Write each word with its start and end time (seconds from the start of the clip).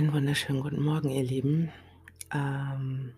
Einen 0.00 0.14
wunderschönen 0.14 0.62
guten 0.62 0.82
Morgen, 0.82 1.10
ihr 1.10 1.22
Lieben. 1.22 1.70
Ähm, 2.32 3.12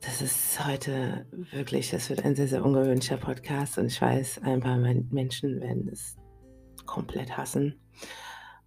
das 0.00 0.22
ist 0.22 0.66
heute 0.66 1.26
wirklich, 1.30 1.90
das 1.90 2.08
wird 2.08 2.24
ein 2.24 2.34
sehr, 2.34 2.48
sehr 2.48 2.64
ungewöhnlicher 2.64 3.18
Podcast 3.18 3.76
und 3.76 3.88
ich 3.88 4.00
weiß, 4.00 4.40
ein 4.44 4.60
paar 4.60 4.78
Menschen 4.78 5.60
werden 5.60 5.90
es 5.92 6.16
komplett 6.86 7.36
hassen 7.36 7.78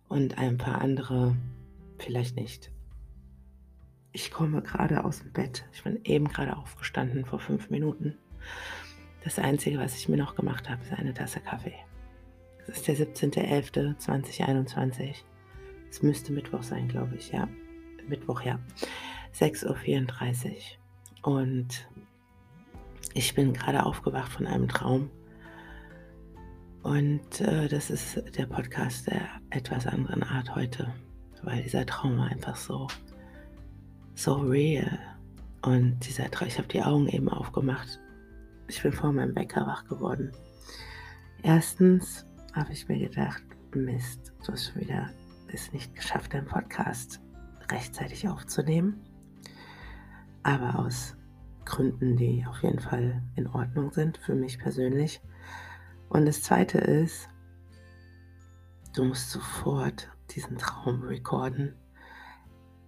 und 0.10 0.38
ein 0.38 0.60
paar 0.60 0.80
andere 0.80 1.36
vielleicht 1.98 2.36
nicht. 2.36 2.72
Ich 4.12 4.30
komme 4.30 4.62
gerade 4.62 5.06
aus 5.06 5.22
dem 5.22 5.34
Bett. 5.34 5.66
Ich 5.74 5.84
bin 5.84 6.02
eben 6.04 6.28
gerade 6.28 6.56
aufgestanden 6.56 7.25
vor 7.25 7.39
fünf 7.39 7.72
Minuten. 7.72 8.16
Das 9.24 9.39
Einzige, 9.39 9.80
was 9.80 9.96
ich 9.96 10.08
mir 10.08 10.18
noch 10.18 10.36
gemacht 10.36 10.69
habe, 10.69 10.83
ist 10.83 10.94
eine 10.94 11.16
Tasse 11.16 11.39
Kaffee. 11.39 11.74
Es 12.68 12.78
ist 12.78 12.88
der 12.88 12.96
17.11.2021. 12.96 15.24
Es 15.89 16.01
müsste 16.01 16.33
Mittwoch 16.33 16.64
sein, 16.64 16.87
glaube 16.87 17.15
ich, 17.15 17.32
ja. 17.32 17.47
Mittwoch, 18.07 18.41
ja. 18.41 18.59
6.34 19.33 20.51
Uhr. 21.25 21.33
Und 21.33 21.87
ich 23.13 23.33
bin 23.36 23.54
gerade 23.54 23.86
aufgewacht 23.86 24.32
von 24.32 24.47
einem 24.47 24.68
Traum. 24.68 25.10
Und 26.83 27.41
äh, 27.41 27.68
das 27.68 27.89
ist 27.89 28.21
der 28.37 28.46
Podcast 28.46 29.07
der 29.07 29.27
etwas 29.50 29.87
anderen 29.87 30.23
Art 30.23 30.55
heute, 30.55 30.93
weil 31.43 31.63
dieser 31.63 31.86
Traum 31.86 32.17
war 32.17 32.27
einfach 32.27 32.55
so, 32.55 32.88
so 34.16 34.35
real. 34.35 34.99
Und 35.63 35.99
dieser 36.08 36.30
Traum, 36.31 36.47
ich 36.47 36.58
habe 36.58 36.67
die 36.67 36.81
Augen 36.81 37.08
eben 37.08 37.30
aufgemacht. 37.30 37.99
Ich 38.67 38.81
bin 38.81 38.94
vor 38.94 39.11
meinem 39.11 39.35
Wecker 39.35 39.66
wach 39.66 39.85
geworden. 39.85 40.31
Erstens 41.44 42.25
habe 42.53 42.72
ich 42.73 42.88
mir 42.88 42.99
gedacht, 42.99 43.44
Mist, 43.73 44.33
du 44.45 44.53
hast 44.53 44.72
schon 44.72 44.81
wieder 44.81 45.09
es 45.53 45.73
nicht 45.73 45.95
geschafft, 45.95 46.34
den 46.34 46.45
Podcast 46.45 47.22
rechtzeitig 47.72 48.28
aufzunehmen. 48.28 49.03
Aber 50.44 50.80
aus 50.80 51.16
Gründen, 51.66 52.16
die 52.16 52.45
auf 52.48 52.64
jeden 52.64 52.80
Fall 52.80 53.22
in 53.36 53.48
Ordnung 53.48 53.92
sind 53.92 54.18
für 54.18 54.36
mich 54.36 54.59
persönlich. 54.59 55.22
Und 56.09 56.25
das 56.25 56.42
Zweite 56.42 56.78
ist, 56.78 57.30
du 58.95 59.03
musst 59.03 59.31
sofort 59.31 60.09
diesen 60.31 60.58
Traum 60.58 61.03
recorden. 61.03 61.75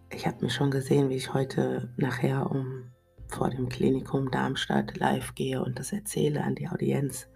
Ich 0.09 0.25
habe 0.25 0.43
mir 0.43 0.49
schon 0.49 0.71
gesehen, 0.71 1.09
wie 1.09 1.15
ich 1.15 1.33
heute 1.33 1.93
nachher 1.97 2.49
um 2.49 2.91
vor 3.27 3.49
dem 3.49 3.69
Klinikum 3.69 4.31
Darmstadt 4.31 4.97
live 4.97 5.35
gehe 5.35 5.61
und 5.63 5.77
das 5.77 5.93
erzähle 5.93 6.43
an 6.43 6.55
die 6.55 6.67
Audienz. 6.67 7.27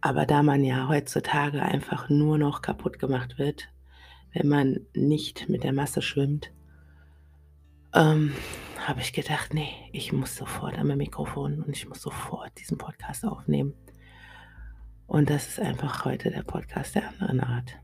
Aber 0.00 0.26
da 0.26 0.42
man 0.42 0.64
ja 0.64 0.88
heutzutage 0.88 1.62
einfach 1.62 2.08
nur 2.08 2.38
noch 2.38 2.62
kaputt 2.62 2.98
gemacht 2.98 3.38
wird, 3.38 3.68
wenn 4.36 4.48
man 4.48 4.80
nicht 4.94 5.48
mit 5.48 5.64
der 5.64 5.72
Masse 5.72 6.02
schwimmt, 6.02 6.52
ähm, 7.94 8.34
habe 8.86 9.00
ich 9.00 9.14
gedacht, 9.14 9.54
nee, 9.54 9.72
ich 9.92 10.12
muss 10.12 10.36
sofort 10.36 10.78
an 10.78 10.88
mein 10.88 10.98
Mikrofon 10.98 11.62
und 11.62 11.74
ich 11.74 11.88
muss 11.88 12.02
sofort 12.02 12.52
diesen 12.58 12.76
Podcast 12.76 13.24
aufnehmen. 13.24 13.72
Und 15.06 15.30
das 15.30 15.48
ist 15.48 15.60
einfach 15.60 16.04
heute 16.04 16.30
der 16.30 16.42
Podcast 16.42 16.96
der 16.96 17.08
anderen 17.08 17.40
Art. 17.40 17.78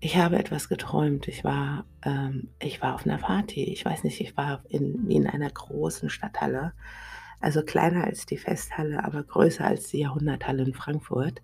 Ich 0.00 0.16
habe 0.16 0.38
etwas 0.38 0.70
geträumt. 0.70 1.28
Ich 1.28 1.44
war, 1.44 1.84
ähm, 2.02 2.48
ich 2.58 2.80
war 2.80 2.94
auf 2.94 3.04
einer 3.04 3.18
Party. 3.18 3.64
Ich 3.64 3.84
weiß 3.84 4.04
nicht, 4.04 4.20
ich 4.20 4.36
war 4.36 4.64
in, 4.68 5.10
in 5.10 5.26
einer 5.26 5.50
großen 5.50 6.08
Stadthalle. 6.08 6.72
Also 7.40 7.62
kleiner 7.62 8.04
als 8.04 8.24
die 8.24 8.38
Festhalle, 8.38 9.04
aber 9.04 9.22
größer 9.22 9.64
als 9.66 9.88
die 9.88 9.98
Jahrhunderthalle 9.98 10.62
in 10.62 10.74
Frankfurt. 10.74 11.42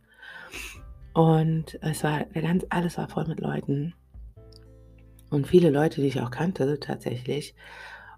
Und 1.12 1.78
es 1.82 2.04
war 2.04 2.24
ganz, 2.26 2.64
alles 2.70 2.96
war 2.96 3.08
voll 3.08 3.26
mit 3.26 3.40
Leuten. 3.40 3.94
Und 5.30 5.46
viele 5.46 5.70
Leute, 5.70 6.00
die 6.00 6.08
ich 6.08 6.20
auch 6.20 6.30
kannte, 6.30 6.80
tatsächlich. 6.80 7.54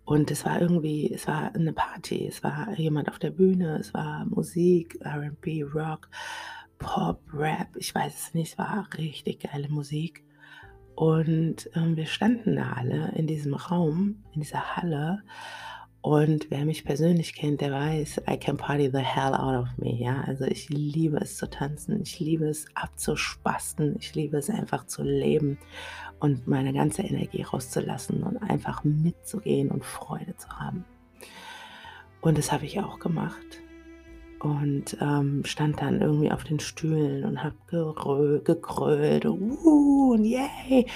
Und 0.05 0.31
es 0.31 0.45
war 0.45 0.61
irgendwie, 0.61 1.13
es 1.13 1.27
war 1.27 1.55
eine 1.55 1.73
Party, 1.73 2.27
es 2.27 2.43
war 2.43 2.73
jemand 2.77 3.09
auf 3.09 3.19
der 3.19 3.31
Bühne, 3.31 3.79
es 3.79 3.95
war 3.95 4.25
Musik, 4.27 4.99
RB, 5.05 5.65
Rock, 5.75 6.09
Pop, 6.79 7.21
Rap, 7.33 7.69
ich 7.77 7.95
weiß 7.95 8.15
es 8.15 8.35
nicht, 8.35 8.53
es 8.53 8.59
war 8.59 8.89
richtig 8.97 9.41
geile 9.41 9.69
Musik. 9.69 10.25
Und 10.95 11.71
ähm, 11.75 11.97
wir 11.97 12.07
standen 12.07 12.57
da 12.57 12.73
alle 12.73 13.13
in 13.15 13.27
diesem 13.27 13.55
Raum, 13.55 14.25
in 14.33 14.41
dieser 14.41 14.77
Halle 14.77 15.23
und 16.03 16.51
wer 16.51 16.65
mich 16.65 16.85
persönlich 16.85 17.35
kennt, 17.35 17.61
der 17.61 17.73
weiß, 17.73 18.23
I 18.29 18.39
can 18.39 18.57
party 18.57 18.91
the 18.91 18.99
hell 19.01 19.35
out 19.35 19.63
of 19.63 19.69
me. 19.77 19.95
Ja, 20.01 20.23
also 20.23 20.45
ich 20.45 20.71
liebe 20.71 21.19
es 21.19 21.37
zu 21.37 21.49
tanzen, 21.49 22.01
ich 22.01 22.19
liebe 22.19 22.47
es 22.47 22.65
abzuspasten, 22.75 23.97
ich 23.99 24.15
liebe 24.15 24.39
es 24.39 24.49
einfach 24.49 24.87
zu 24.87 25.03
leben 25.03 25.59
und 26.19 26.47
meine 26.47 26.73
ganze 26.73 27.03
Energie 27.03 27.43
rauszulassen 27.43 28.23
und 28.23 28.39
einfach 28.39 28.83
mitzugehen 28.83 29.71
und 29.71 29.85
Freude 29.85 30.35
zu 30.37 30.49
haben. 30.49 30.87
Und 32.23 32.39
das 32.39 32.51
habe 32.51 32.65
ich 32.65 32.81
auch 32.81 32.99
gemacht 32.99 33.61
und 34.41 34.97
ähm, 35.03 35.43
stand 35.45 35.83
dann 35.83 36.01
irgendwie 36.01 36.33
auf 36.33 36.45
den 36.45 36.61
Stühlen 36.61 37.25
und 37.25 37.45
habe 37.45 37.57
gegrölt 38.43 39.27
und, 39.27 39.43
uh, 39.43 40.13
und 40.15 40.25
yay 40.25 40.87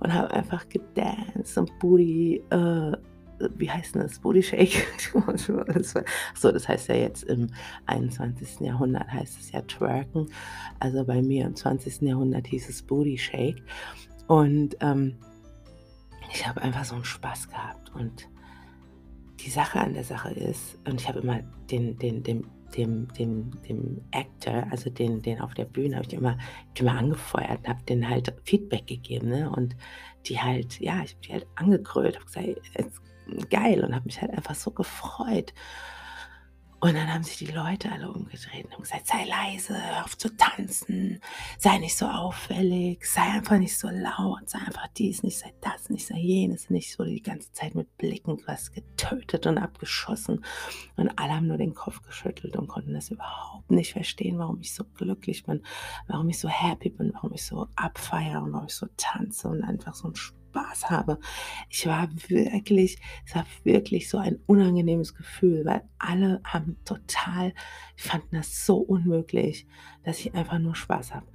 und 0.00 0.12
habe 0.12 0.32
einfach 0.32 0.68
gedanced 0.68 1.58
und 1.58 1.78
Booty 1.78 2.42
äh, 2.50 2.92
wie 3.56 3.70
heißt 3.70 3.94
denn 3.94 4.02
das? 4.02 4.18
Booty 4.18 4.42
Shake? 4.42 4.86
so, 6.34 6.52
das 6.52 6.68
heißt 6.68 6.88
ja 6.88 6.94
jetzt 6.94 7.24
im 7.24 7.48
21. 7.86 8.60
Jahrhundert 8.60 9.10
heißt 9.12 9.38
es 9.40 9.52
ja 9.52 9.62
Twerken. 9.62 10.28
Also 10.80 11.04
bei 11.04 11.22
mir 11.22 11.46
im 11.46 11.54
20. 11.54 12.02
Jahrhundert 12.02 12.46
hieß 12.46 12.68
es 12.68 12.82
Booty 12.82 13.18
Shake. 13.18 13.62
Und 14.26 14.76
ähm, 14.80 15.16
ich 16.32 16.46
habe 16.46 16.62
einfach 16.62 16.84
so 16.84 16.94
einen 16.94 17.04
Spaß 17.04 17.48
gehabt. 17.48 17.94
Und 17.94 18.28
die 19.40 19.50
Sache 19.50 19.80
an 19.80 19.94
der 19.94 20.04
Sache 20.04 20.30
ist, 20.30 20.78
und 20.86 21.00
ich 21.00 21.08
habe 21.08 21.20
immer 21.20 21.40
den, 21.70 21.98
den, 21.98 22.22
den, 22.22 22.46
dem, 22.76 23.08
dem, 23.14 23.50
dem 23.68 24.02
Actor, 24.10 24.66
also 24.70 24.90
den, 24.90 25.22
den 25.22 25.40
auf 25.40 25.54
der 25.54 25.64
Bühne, 25.64 25.96
habe 25.96 26.06
ich 26.06 26.12
immer, 26.12 26.36
immer 26.78 26.98
angefeuert, 26.98 27.66
habe 27.66 27.82
den 27.84 28.08
halt 28.08 28.34
Feedback 28.44 28.86
gegeben, 28.86 29.28
ne? 29.28 29.50
Und 29.50 29.76
die 30.26 30.38
halt, 30.38 30.78
ja, 30.80 31.02
ich 31.02 31.12
habe 31.14 31.20
die 31.26 31.32
halt 31.32 31.46
angekrölt, 31.54 32.16
habe 32.16 32.26
gesagt, 32.26 32.46
jetzt 32.76 33.00
geil 33.50 33.84
und 33.84 33.94
habe 33.94 34.06
mich 34.06 34.20
halt 34.20 34.32
einfach 34.32 34.54
so 34.54 34.70
gefreut. 34.70 35.52
Und 36.80 36.94
dann 36.94 37.12
haben 37.12 37.24
sich 37.24 37.38
die 37.38 37.46
Leute 37.46 37.90
alle 37.90 38.08
umgedreht 38.08 38.66
und 38.66 38.82
gesagt, 38.82 39.08
sei 39.08 39.24
leise, 39.24 39.74
hör 39.74 40.04
auf 40.04 40.16
zu 40.16 40.28
tanzen, 40.36 41.20
sei 41.58 41.78
nicht 41.78 41.96
so 41.96 42.06
auffällig, 42.06 43.04
sei 43.04 43.22
einfach 43.22 43.58
nicht 43.58 43.76
so 43.76 43.88
laut, 43.88 44.48
sei 44.48 44.60
einfach 44.60 44.86
dies 44.96 45.24
nicht, 45.24 45.38
sei 45.38 45.52
das 45.60 45.90
nicht, 45.90 46.06
sei 46.06 46.18
jenes 46.18 46.70
nicht, 46.70 46.92
so 46.92 47.02
die 47.02 47.20
ganze 47.20 47.50
Zeit 47.50 47.74
mit 47.74 47.96
Blicken 47.98 48.40
was 48.46 48.70
getötet 48.70 49.46
und 49.46 49.58
abgeschossen. 49.58 50.44
Und 50.94 51.10
alle 51.18 51.32
haben 51.34 51.48
nur 51.48 51.58
den 51.58 51.74
Kopf 51.74 52.00
geschüttelt 52.02 52.54
und 52.54 52.68
konnten 52.68 52.94
das 52.94 53.10
überhaupt 53.10 53.72
nicht 53.72 53.92
verstehen, 53.92 54.38
warum 54.38 54.60
ich 54.60 54.72
so 54.72 54.84
glücklich 54.84 55.42
bin, 55.42 55.64
warum 56.06 56.28
ich 56.28 56.38
so 56.38 56.48
happy 56.48 56.90
bin, 56.90 57.12
warum 57.12 57.32
ich 57.32 57.44
so 57.44 57.66
abfeiere 57.74 58.40
und 58.40 58.52
warum 58.52 58.66
ich 58.68 58.76
so 58.76 58.86
tanze 58.96 59.48
und 59.48 59.64
einfach 59.64 59.94
so 59.94 60.06
ein 60.06 60.14
Spaß 60.14 60.37
habe. 60.90 61.18
Ich 61.68 61.86
war 61.86 62.08
wirklich, 62.28 62.98
es 63.26 63.34
war 63.34 63.46
wirklich 63.64 64.08
so 64.08 64.18
ein 64.18 64.38
unangenehmes 64.46 65.14
Gefühl, 65.14 65.64
weil 65.64 65.82
alle 65.98 66.40
haben 66.44 66.76
total, 66.84 67.54
fanden 67.96 68.36
das 68.36 68.64
so 68.66 68.76
unmöglich, 68.78 69.66
dass 70.04 70.20
ich 70.20 70.34
einfach 70.34 70.58
nur 70.58 70.74
Spaß 70.74 71.14
habe. 71.14 71.26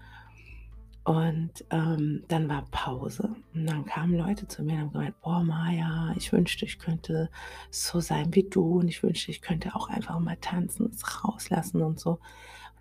Und 1.06 1.66
ähm, 1.70 2.24
dann 2.30 2.48
war 2.48 2.66
Pause. 2.72 3.36
Und 3.54 3.66
dann 3.66 3.86
kamen 3.86 4.18
Leute 4.18 4.48
zu 4.48 4.64
mir 4.64 4.76
und 4.76 4.80
haben 4.80 4.92
gemeint, 4.94 5.22
boah, 5.22 5.44
Maja, 5.44 6.14
ich 6.16 6.32
wünschte, 6.32 6.64
ich 6.64 6.80
könnte 6.80 7.30
so 7.70 8.00
sein 8.00 8.34
wie 8.34 8.44
du. 8.44 8.80
Und 8.80 8.88
ich 8.88 9.04
wünschte, 9.04 9.32
ich 9.32 9.42
könnte 9.42 9.76
auch 9.76 9.90
einfach 9.90 10.18
mal 10.20 10.38
tanzen, 10.38 10.90
es 10.94 11.26
rauslassen 11.26 11.82
und 11.82 12.00
so. 12.00 12.20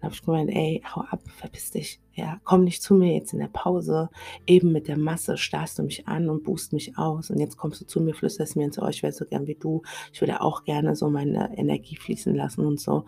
Dann 0.03 0.11
habe 0.11 0.15
ich 0.17 0.23
gemeint, 0.23 0.51
ey, 0.51 0.83
hau 0.85 1.03
ab, 1.03 1.21
verpiss 1.29 1.71
dich. 1.71 2.01
Ja, 2.13 2.41
komm 2.43 2.65
nicht 2.65 2.83
zu 2.83 2.95
mir 2.95 3.15
jetzt 3.15 3.35
in 3.35 3.39
der 3.39 3.47
Pause. 3.47 4.11
Eben 4.49 4.73
mit 4.73 4.89
der 4.89 4.99
Masse 4.99 5.37
starrst 5.37 5.79
du 5.79 5.85
mich 5.85 6.09
an 6.09 6.29
und 6.29 6.43
boost 6.43 6.73
mich 6.73 6.99
aus. 6.99 7.31
Und 7.31 7.39
jetzt 7.39 7.57
kommst 7.57 7.81
du 7.81 7.87
zu 7.87 8.01
mir, 8.01 8.13
flüsterst 8.13 8.57
mir 8.57 8.65
ins 8.65 8.81
Ohr, 8.81 8.89
ich 8.89 9.05
wäre 9.05 9.13
so 9.13 9.25
gern 9.25 9.47
wie 9.47 9.55
du. 9.55 9.83
Ich 10.13 10.21
würde 10.21 10.41
auch 10.41 10.65
gerne 10.65 10.97
so 10.97 11.09
meine 11.09 11.57
Energie 11.57 11.95
fließen 11.95 12.35
lassen 12.35 12.67
und 12.67 12.81
so. 12.81 13.05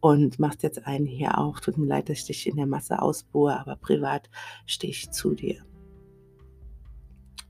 Und 0.00 0.38
machst 0.38 0.62
jetzt 0.62 0.86
einen 0.86 1.04
hier 1.04 1.36
auf. 1.36 1.60
Tut 1.60 1.76
mir 1.76 1.84
leid, 1.84 2.08
dass 2.08 2.20
ich 2.20 2.24
dich 2.24 2.46
in 2.46 2.56
der 2.56 2.66
Masse 2.66 3.02
ausbuhe, 3.02 3.60
aber 3.60 3.76
privat 3.76 4.30
stehe 4.64 4.90
ich 4.90 5.10
zu 5.10 5.34
dir. 5.34 5.62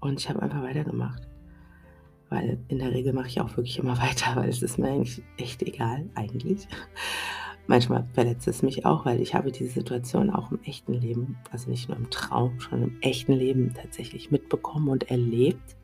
Und 0.01 0.19
ich 0.19 0.29
habe 0.29 0.43
einfach 0.43 0.63
weitergemacht. 0.63 1.29
Weil 2.31 2.59
in 2.67 2.81
der 2.81 2.93
Regel 2.93 3.13
mache 3.13 3.29
ich 3.29 3.41
auch 3.41 3.57
wirklich 3.57 3.79
immer 3.79 3.97
weiter, 4.03 4.35
weil 4.35 4.49
es 4.49 4.61
ist 4.61 4.77
mir 4.77 4.89
eigentlich 4.89 5.23
echt 5.37 5.63
egal, 5.63 6.11
eigentlich. 6.17 6.67
Manchmal 7.69 8.09
verletzt 8.15 8.49
es 8.49 8.63
mich 8.63 8.87
auch, 8.87 9.05
weil 9.05 9.21
ich 9.21 9.35
habe 9.35 9.53
diese 9.53 9.69
Situation 9.69 10.31
auch 10.31 10.51
im 10.51 10.63
echten 10.63 10.95
Leben, 10.95 11.37
also 11.51 11.69
nicht 11.69 11.87
nur 11.87 11.99
im 11.99 12.09
Traum, 12.09 12.59
schon 12.61 12.83
im 12.83 12.97
echten 13.03 13.35
Leben 13.35 13.75
tatsächlich 13.75 14.31
mitbekommen 14.31 14.89
und 14.89 15.11
erlebt. 15.11 15.77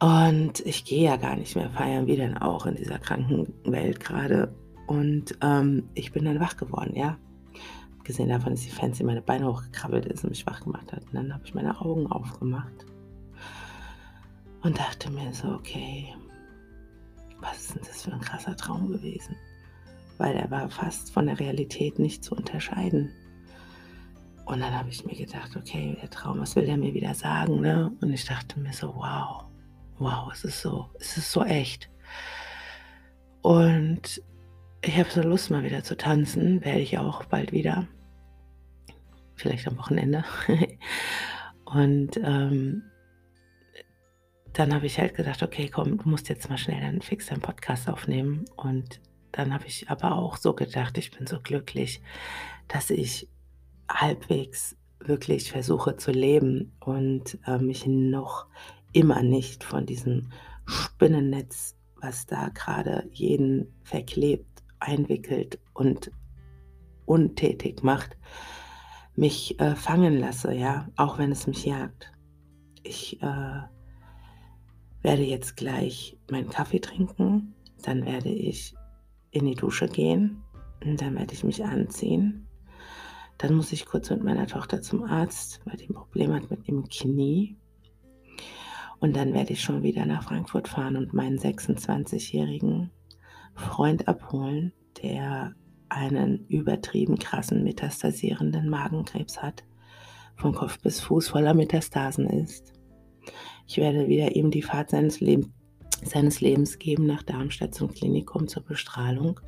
Und 0.00 0.60
ich 0.66 0.84
gehe 0.84 1.04
ja 1.04 1.16
gar 1.16 1.36
nicht 1.36 1.56
mehr 1.56 1.70
feiern, 1.70 2.06
wie 2.06 2.16
denn 2.16 2.36
auch 2.36 2.66
in 2.66 2.74
dieser 2.74 2.98
kranken 2.98 3.54
Welt 3.64 4.00
gerade. 4.00 4.54
Und 4.86 5.38
ähm, 5.40 5.88
ich 5.94 6.12
bin 6.12 6.26
dann 6.26 6.40
wach 6.40 6.58
geworden, 6.58 6.94
ja. 6.94 7.16
abgesehen 7.98 8.28
davon, 8.28 8.52
dass 8.52 8.64
die 8.64 8.70
Fancy 8.70 9.02
meine 9.02 9.22
Beine 9.22 9.46
hochgekrabbelt 9.46 10.04
ist 10.04 10.24
und 10.24 10.30
mich 10.30 10.46
wach 10.46 10.60
gemacht 10.60 10.92
hat. 10.92 11.04
Und 11.06 11.14
dann 11.14 11.32
habe 11.32 11.42
ich 11.46 11.54
meine 11.54 11.80
Augen 11.80 12.06
aufgemacht 12.08 12.84
und 14.60 14.78
dachte 14.78 15.10
mir 15.10 15.32
so, 15.32 15.48
okay, 15.48 16.14
was 17.40 17.60
ist 17.60 17.76
denn 17.76 17.82
das 17.86 18.02
für 18.02 18.12
ein 18.12 18.20
krasser 18.20 18.54
Traum 18.54 18.92
gewesen? 18.92 19.34
Weil 20.18 20.36
er 20.36 20.50
war 20.50 20.68
fast 20.68 21.12
von 21.12 21.26
der 21.26 21.40
Realität 21.40 21.98
nicht 21.98 22.24
zu 22.24 22.34
unterscheiden. 22.34 23.10
Und 24.46 24.60
dann 24.60 24.74
habe 24.74 24.90
ich 24.90 25.04
mir 25.04 25.16
gedacht, 25.16 25.56
okay, 25.56 25.96
der 26.00 26.10
Traum, 26.10 26.40
was 26.40 26.54
will 26.54 26.66
der 26.66 26.76
mir 26.76 26.92
wieder 26.92 27.14
sagen? 27.14 27.60
Ne? 27.60 27.90
Und 28.00 28.12
ich 28.12 28.26
dachte 28.26 28.60
mir 28.60 28.72
so, 28.72 28.94
wow, 28.94 29.44
wow, 29.98 30.30
es 30.32 30.44
ist 30.44 30.60
so, 30.60 30.90
es 31.00 31.16
ist 31.16 31.32
so 31.32 31.44
echt. 31.44 31.90
Und 33.40 34.22
ich 34.82 34.98
habe 34.98 35.08
so 35.10 35.22
Lust, 35.22 35.50
mal 35.50 35.62
wieder 35.62 35.82
zu 35.82 35.96
tanzen. 35.96 36.64
Werde 36.64 36.80
ich 36.80 36.98
auch 36.98 37.24
bald 37.24 37.52
wieder. 37.52 37.88
Vielleicht 39.34 39.66
am 39.66 39.78
Wochenende. 39.78 40.24
und 41.64 42.18
ähm, 42.22 42.82
dann 44.52 44.74
habe 44.74 44.86
ich 44.86 44.98
halt 44.98 45.14
gedacht, 45.14 45.42
okay, 45.42 45.68
komm, 45.68 45.98
du 45.98 46.08
musst 46.08 46.28
jetzt 46.28 46.48
mal 46.48 46.58
schnell 46.58 46.80
dann 46.80 47.00
fix 47.00 47.26
deinen 47.26 47.40
Podcast 47.40 47.88
aufnehmen. 47.88 48.44
Und 48.56 49.00
dann 49.34 49.52
habe 49.52 49.66
ich 49.66 49.90
aber 49.90 50.16
auch 50.16 50.36
so 50.36 50.54
gedacht, 50.54 50.96
ich 50.96 51.10
bin 51.10 51.26
so 51.26 51.40
glücklich, 51.40 52.00
dass 52.68 52.90
ich 52.90 53.28
halbwegs 53.90 54.76
wirklich 55.00 55.50
versuche 55.50 55.96
zu 55.96 56.12
leben 56.12 56.72
und 56.78 57.38
äh, 57.46 57.58
mich 57.58 57.84
noch 57.86 58.46
immer 58.92 59.22
nicht 59.22 59.64
von 59.64 59.86
diesem 59.86 60.30
Spinnennetz, 60.66 61.76
was 62.00 62.26
da 62.26 62.48
gerade 62.50 63.08
jeden 63.10 63.74
verklebt, 63.82 64.62
einwickelt 64.78 65.58
und 65.72 66.12
untätig 67.04 67.82
macht, 67.82 68.16
mich 69.16 69.58
äh, 69.58 69.74
fangen 69.74 70.16
lasse, 70.16 70.54
ja, 70.54 70.88
auch 70.96 71.18
wenn 71.18 71.32
es 71.32 71.48
mich 71.48 71.64
jagt. 71.64 72.12
Ich 72.84 73.20
äh, 73.20 73.62
werde 75.02 75.22
jetzt 75.24 75.56
gleich 75.56 76.16
meinen 76.30 76.50
Kaffee 76.50 76.80
trinken, 76.80 77.54
dann 77.82 78.06
werde 78.06 78.30
ich 78.30 78.74
in 79.34 79.44
die 79.46 79.54
Dusche 79.54 79.88
gehen 79.88 80.42
und 80.84 81.00
dann 81.00 81.16
werde 81.16 81.34
ich 81.34 81.44
mich 81.44 81.64
anziehen. 81.64 82.46
Dann 83.38 83.54
muss 83.54 83.72
ich 83.72 83.84
kurz 83.84 84.10
mit 84.10 84.22
meiner 84.22 84.46
Tochter 84.46 84.80
zum 84.80 85.02
Arzt, 85.02 85.60
weil 85.64 85.76
die 85.76 85.88
ein 85.88 85.94
Problem 85.94 86.32
hat 86.32 86.50
mit 86.50 86.68
dem 86.68 86.88
Knie. 86.88 87.56
Und 89.00 89.16
dann 89.16 89.34
werde 89.34 89.52
ich 89.52 89.60
schon 89.60 89.82
wieder 89.82 90.06
nach 90.06 90.22
Frankfurt 90.22 90.68
fahren 90.68 90.96
und 90.96 91.12
meinen 91.12 91.38
26-jährigen 91.38 92.90
Freund 93.54 94.06
abholen, 94.06 94.72
der 95.02 95.54
einen 95.88 96.46
übertrieben 96.46 97.18
krassen 97.18 97.64
metastasierenden 97.64 98.68
Magenkrebs 98.68 99.42
hat, 99.42 99.64
von 100.36 100.54
Kopf 100.54 100.80
bis 100.80 101.00
Fuß 101.00 101.28
voller 101.28 101.54
Metastasen 101.54 102.26
ist. 102.28 102.72
Ich 103.66 103.78
werde 103.78 104.08
wieder 104.08 104.36
ihm 104.36 104.50
die 104.50 104.62
Fahrt 104.62 104.90
seines, 104.90 105.20
Leb 105.20 105.46
seines 106.04 106.40
Lebens 106.40 106.78
geben 106.78 107.06
nach 107.06 107.22
Darmstadt 107.22 107.74
zum 107.74 107.92
Klinikum 107.92 108.48
zur 108.48 108.62
Bestrahlung. 108.62 109.40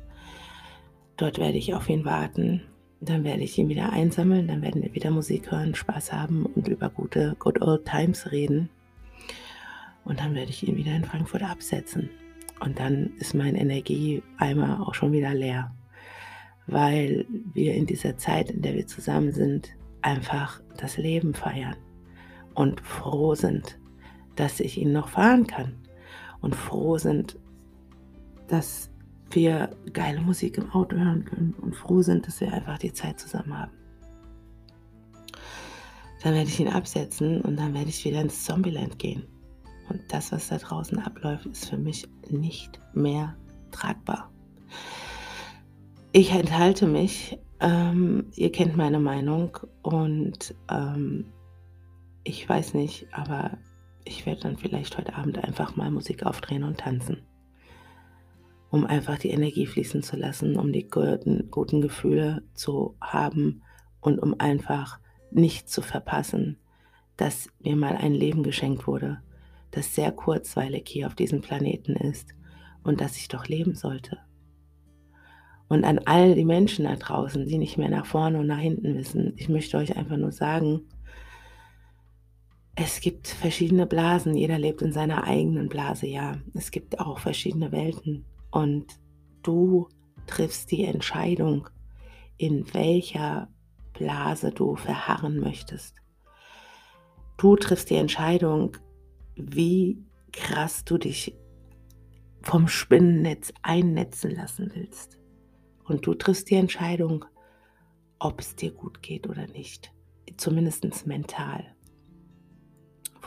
Dort 1.15 1.39
werde 1.39 1.57
ich 1.57 1.73
auf 1.73 1.89
ihn 1.89 2.05
warten. 2.05 2.61
Dann 2.99 3.23
werde 3.23 3.43
ich 3.43 3.57
ihn 3.57 3.69
wieder 3.69 3.91
einsammeln, 3.91 4.47
dann 4.47 4.63
werden 4.63 4.81
wir 4.81 4.93
wieder 4.95 5.11
Musik 5.11 5.51
hören, 5.51 5.75
Spaß 5.75 6.13
haben 6.13 6.47
und 6.47 6.67
über 6.67 6.89
gute 6.89 7.35
Good 7.37 7.61
Old 7.61 7.85
Times 7.85 8.31
reden. 8.31 8.69
Und 10.03 10.19
dann 10.19 10.33
werde 10.33 10.49
ich 10.49 10.67
ihn 10.67 10.77
wieder 10.77 10.95
in 10.95 11.03
Frankfurt 11.03 11.43
absetzen. 11.43 12.09
Und 12.59 12.79
dann 12.79 13.11
ist 13.19 13.35
mein 13.35 13.55
Energieeimer 13.55 14.87
auch 14.87 14.95
schon 14.95 15.11
wieder 15.11 15.33
leer, 15.35 15.75
weil 16.65 17.27
wir 17.53 17.75
in 17.75 17.85
dieser 17.85 18.17
Zeit, 18.17 18.49
in 18.49 18.63
der 18.63 18.73
wir 18.73 18.87
zusammen 18.87 19.31
sind, 19.31 19.69
einfach 20.01 20.61
das 20.77 20.97
Leben 20.97 21.35
feiern 21.35 21.75
und 22.55 22.81
froh 22.81 23.35
sind, 23.35 23.77
dass 24.35 24.59
ich 24.59 24.79
ihn 24.79 24.91
noch 24.91 25.09
fahren 25.09 25.45
kann 25.45 25.75
und 26.41 26.55
froh 26.55 26.97
sind, 26.97 27.37
dass 28.47 28.89
wir 29.31 29.69
geile 29.93 30.21
Musik 30.21 30.57
im 30.57 30.71
Auto 30.71 30.95
hören 30.95 31.25
können 31.25 31.53
und 31.61 31.75
froh 31.75 32.01
sind, 32.01 32.27
dass 32.27 32.39
wir 32.39 32.53
einfach 32.53 32.77
die 32.77 32.93
Zeit 32.93 33.19
zusammen 33.19 33.57
haben. 33.57 33.71
Dann 36.23 36.33
werde 36.33 36.49
ich 36.49 36.59
ihn 36.59 36.69
absetzen 36.69 37.41
und 37.41 37.57
dann 37.57 37.73
werde 37.73 37.89
ich 37.89 38.03
wieder 38.05 38.21
ins 38.21 38.43
Zombieland 38.43 38.97
gehen. 38.99 39.23
Und 39.89 40.01
das, 40.09 40.31
was 40.31 40.49
da 40.49 40.57
draußen 40.57 40.99
abläuft, 40.99 41.45
ist 41.45 41.69
für 41.69 41.77
mich 41.77 42.07
nicht 42.29 42.79
mehr 42.93 43.35
tragbar. 43.71 44.31
Ich 46.11 46.31
enthalte 46.31 46.87
mich. 46.87 47.37
Ähm, 47.59 48.25
ihr 48.35 48.51
kennt 48.51 48.75
meine 48.75 48.99
Meinung 48.99 49.57
und 49.81 50.53
ähm, 50.69 51.25
ich 52.23 52.47
weiß 52.47 52.73
nicht, 52.73 53.07
aber 53.11 53.57
ich 54.07 54.25
werde 54.25 54.41
dann 54.41 54.57
vielleicht 54.57 54.97
heute 54.97 55.15
Abend 55.15 55.43
einfach 55.43 55.75
mal 55.75 55.91
Musik 55.91 56.23
aufdrehen 56.25 56.63
und 56.63 56.79
tanzen. 56.79 57.23
Um 58.69 58.85
einfach 58.85 59.17
die 59.17 59.29
Energie 59.29 59.65
fließen 59.65 60.03
zu 60.03 60.17
lassen, 60.17 60.57
um 60.57 60.73
die 60.73 60.87
guten, 60.87 61.49
guten 61.51 61.81
Gefühle 61.81 62.43
zu 62.53 62.95
haben 62.99 63.61
und 64.01 64.19
um 64.19 64.39
einfach 64.39 64.99
nicht 65.31 65.69
zu 65.69 65.81
verpassen, 65.81 66.57
dass 67.15 67.49
mir 67.59 67.75
mal 67.75 67.95
ein 67.95 68.13
Leben 68.13 68.43
geschenkt 68.43 68.87
wurde, 68.87 69.21
das 69.71 69.95
sehr 69.95 70.11
kurzweilig 70.11 70.87
hier 70.87 71.07
auf 71.07 71.15
diesem 71.15 71.41
Planeten 71.41 71.95
ist 71.95 72.33
und 72.83 73.01
das 73.01 73.17
ich 73.17 73.27
doch 73.27 73.47
leben 73.47 73.75
sollte. 73.75 74.19
Und 75.69 75.83
an 75.83 75.99
all 76.05 76.35
die 76.35 76.45
Menschen 76.45 76.85
da 76.85 76.95
draußen, 76.95 77.45
die 77.45 77.57
nicht 77.57 77.77
mehr 77.77 77.89
nach 77.89 78.05
vorne 78.05 78.39
und 78.39 78.47
nach 78.47 78.59
hinten 78.59 78.95
wissen, 78.95 79.33
ich 79.35 79.49
möchte 79.49 79.77
euch 79.77 79.97
einfach 79.97 80.17
nur 80.17 80.31
sagen, 80.31 80.81
es 82.79 83.01
gibt 83.01 83.27
verschiedene 83.27 83.87
Blasen, 83.87 84.35
jeder 84.35 84.59
lebt 84.59 84.83
in 84.83 84.93
seiner 84.93 85.23
eigenen 85.23 85.67
Blase, 85.67 86.05
ja. 86.05 86.37
Es 86.53 86.69
gibt 86.69 86.99
auch 86.99 87.17
verschiedene 87.17 87.71
Welten 87.71 88.23
und 88.51 88.99
du 89.41 89.89
triffst 90.27 90.69
die 90.69 90.85
Entscheidung, 90.85 91.69
in 92.37 92.71
welcher 92.75 93.49
Blase 93.93 94.51
du 94.51 94.75
verharren 94.75 95.39
möchtest. 95.39 95.95
Du 97.37 97.55
triffst 97.55 97.89
die 97.89 97.95
Entscheidung, 97.95 98.77
wie 99.35 99.97
krass 100.31 100.85
du 100.85 100.99
dich 100.99 101.35
vom 102.43 102.67
Spinnennetz 102.67 103.53
einnetzen 103.63 104.35
lassen 104.35 104.71
willst. 104.75 105.17
Und 105.83 106.05
du 106.05 106.13
triffst 106.13 106.51
die 106.51 106.55
Entscheidung, 106.55 107.25
ob 108.19 108.39
es 108.39 108.55
dir 108.55 108.71
gut 108.71 109.01
geht 109.01 109.27
oder 109.27 109.47
nicht. 109.47 109.91
Zumindest 110.37 111.07
mental. 111.07 111.76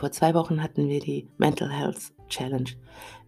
Vor 0.01 0.11
zwei 0.11 0.33
Wochen 0.33 0.63
hatten 0.63 0.89
wir 0.89 0.99
die 0.99 1.29
Mental 1.37 1.69
Health 1.69 2.11
Challenge. 2.27 2.71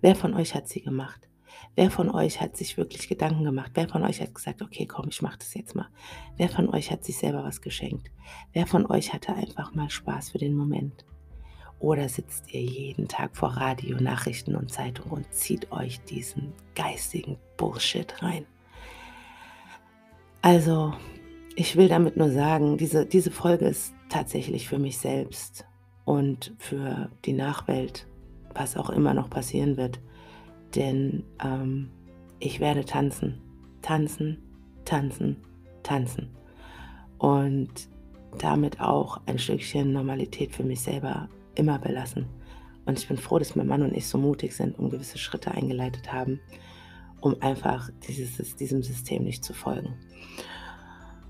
Wer 0.01 0.15
von 0.15 0.34
euch 0.34 0.56
hat 0.56 0.68
sie 0.68 0.82
gemacht? 0.82 1.30
Wer 1.75 1.92
von 1.92 2.10
euch 2.10 2.42
hat 2.42 2.58
sich 2.58 2.77
wirklich 2.77 3.08
Gedanken 3.08 3.44
gemacht? 3.44 3.74
Wer 3.75 3.88
von 3.88 4.01
euch 4.03 4.22
hat 4.22 4.34
gesagt, 4.34 4.63
okay, 4.63 4.88
komm, 4.88 5.10
ich 5.10 5.22
mache 5.22 5.38
das 5.38 5.53
jetzt 5.53 5.75
mal? 5.75 5.89
Wer 6.36 6.50
von 6.50 6.68
euch 6.70 6.89
hat 6.89 7.03
sich 7.03 7.20
selber 7.20 7.44
was 7.44 7.62
geschenkt? 7.62 8.10
Wer 8.53 8.65
von 8.65 8.88
euch 8.88 9.13
hatte 9.13 9.36
einfach 9.36 9.75
mal 9.75 9.92
Spaß 9.92 10.32
für 10.32 10.39
den 10.39 10.56
Moment? 10.56 11.06
Oder 11.77 12.10
sitzt 12.10 12.51
ihr 12.51 12.63
jeden 12.63 13.08
Tag 13.08 13.38
vor 13.38 13.50
Radio, 13.50 13.98
Nachrichten 13.98 14.56
und 14.56 14.72
Zeitung 14.72 15.12
und 15.12 15.32
zieht 15.32 15.72
euch 15.72 16.01
diesen 16.06 16.53
geistigen 16.74 17.38
Bullshit 17.56 18.20
rein? 18.24 18.48
Also, 20.42 20.96
ich 21.56 21.75
will 21.75 21.88
damit 21.88 22.18
nur 22.18 22.32
sagen, 22.32 22.80
diese, 22.80 23.06
diese 23.06 23.30
Folge 23.30 23.65
ist 23.65 23.94
tatsächlich 24.10 24.68
für 24.68 24.80
mich 24.80 24.98
selbst 24.98 25.68
und 26.06 26.54
für 26.58 27.10
die 27.26 27.34
Nachwelt, 27.34 28.08
was 28.54 28.78
auch 28.78 28.90
immer 28.90 29.14
noch 29.14 29.30
passieren 29.30 29.78
wird. 29.78 30.00
Denn 30.76 31.24
ähm, 31.44 31.90
ich 32.40 32.60
werde 32.60 32.86
tanzen, 32.86 33.42
tanzen, 33.82 34.38
tanzen, 34.86 35.38
tanzen. 35.84 36.30
Und 37.18 37.90
damit 38.40 38.82
auch 38.82 39.22
ein 39.26 39.40
Stückchen 39.40 39.94
Normalität 39.94 40.54
für 40.54 40.64
mich 40.64 40.82
selber 40.82 41.30
immer 41.56 41.80
belassen. 41.80 42.26
Und 42.86 43.00
ich 43.00 43.08
bin 43.08 43.18
froh, 43.18 43.40
dass 43.40 43.56
mein 43.56 43.68
Mann 43.68 43.84
und 43.84 43.96
ich 43.96 44.08
so 44.08 44.18
mutig 44.18 44.54
sind 44.54 44.78
und 44.78 44.90
gewisse 44.90 45.18
Schritte 45.18 45.52
eingeleitet 45.52 46.12
haben, 46.12 46.42
um 47.22 47.42
einfach 47.42 47.90
dieses, 48.08 48.56
diesem 48.56 48.84
System 48.84 49.24
nicht 49.24 49.46
zu 49.46 49.54
folgen. 49.54 49.94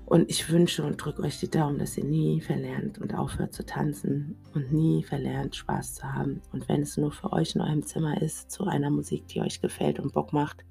Und 0.06 0.30
ich 0.30 0.50
wünsche 0.50 0.84
und 0.84 0.96
drücke 0.96 1.22
euch 1.22 1.40
die 1.40 1.50
Daumen, 1.50 1.78
dass 1.78 1.96
ihr 1.96 2.04
nie 2.04 2.40
verlernt 2.40 2.98
und 2.98 3.14
aufhört 3.14 3.54
zu 3.54 3.64
tanzen 3.64 4.36
und 4.52 4.70
nie 4.70 5.02
verlernt, 5.02 5.56
Spaß 5.56 5.94
zu 5.94 6.12
haben. 6.12 6.42
Und 6.52 6.68
wenn 6.68 6.82
es 6.82 6.98
nur 6.98 7.10
für 7.10 7.32
euch 7.32 7.54
in 7.54 7.62
eurem 7.62 7.82
Zimmer 7.82 8.20
ist, 8.20 8.50
zu 8.50 8.64
einer 8.64 8.90
Musik, 8.90 9.26
die 9.28 9.40
euch 9.40 9.62
gefällt 9.62 9.98
und 9.98 10.12
Bock 10.12 10.32
macht. 10.32 10.64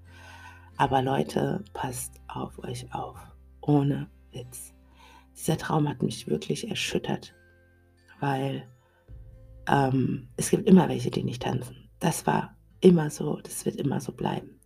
Aber 0.78 1.02
Leute, 1.02 1.64
passt 1.74 2.22
auf 2.28 2.60
euch 2.64 2.94
auf. 2.94 3.18
Ohne 3.62 4.08
Witz. 4.32 4.74
Dieser 5.36 5.58
Traum 5.58 5.90
hat 5.90 6.04
mich 6.04 6.28
wirklich 6.28 6.70
erschüttert, 6.70 7.34
weil 8.20 8.68
ähm, 9.68 10.28
es 10.38 10.52
gibt 10.52 10.68
immer 10.68 10.90
welche, 10.90 11.10
die 11.10 11.24
nicht 11.24 11.42
tanzen. 11.42 11.90
Das 12.00 12.28
war 12.28 12.56
immer 12.82 13.10
so, 13.10 13.40
das 13.42 13.66
wird 13.66 13.78
immer 13.78 14.00
so 14.00 14.12
bleiben. 14.12 14.60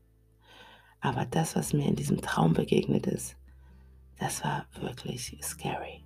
Aber 1.00 1.26
das, 1.26 1.56
was 1.56 1.72
mir 1.72 1.88
in 1.88 1.96
diesem 1.96 2.20
Traum 2.22 2.54
begegnet 2.54 3.08
ist, 3.08 3.38
das 4.20 4.44
war 4.44 4.66
wirklich 4.80 5.38
scary. 5.42 6.04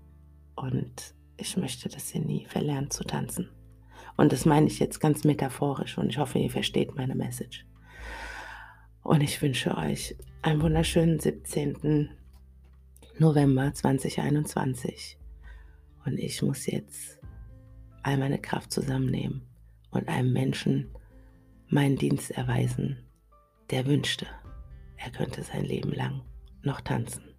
Und 0.56 1.16
ich 1.38 1.58
möchte, 1.58 1.90
dass 1.90 2.14
ihr 2.14 2.22
nie 2.22 2.46
verlernt 2.46 2.94
zu 2.94 3.04
tanzen. 3.04 3.50
Und 4.18 4.32
das 4.32 4.46
meine 4.46 4.68
ich 4.68 4.80
jetzt 4.80 5.00
ganz 5.00 5.24
metaphorisch 5.24 5.98
und 5.98 6.10
ich 6.10 6.18
hoffe, 6.18 6.40
ihr 6.40 6.50
versteht 6.50 6.96
meine 6.96 7.16
Message. 7.16 7.66
Und 9.04 9.22
ich 9.22 9.42
wünsche 9.42 9.76
euch 9.76 10.16
einen 10.42 10.62
wunderschönen 10.62 11.20
17. 11.20 12.10
November 13.18 13.74
2021. 13.74 15.18
Und 16.06 16.18
ich 16.18 16.42
muss 16.42 16.66
jetzt 16.68 17.20
all 18.04 18.18
meine 18.18 18.40
Kraft 18.40 18.72
zusammennehmen 18.72 19.48
und 19.92 20.08
einem 20.08 20.34
Menschen 20.34 20.90
meinen 21.68 21.98
Dienst 21.98 22.32
erweisen, 22.32 22.98
der 23.70 23.86
wünschte, 23.86 24.28
er 24.98 25.12
könnte 25.12 25.44
sein 25.44 25.66
Leben 25.66 25.94
lang 25.94 26.22
noch 26.64 26.82
tanzen. 26.82 27.31